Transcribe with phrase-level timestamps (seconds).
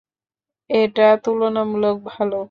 [0.69, 2.39] এটা তুলনামূলক ভালো।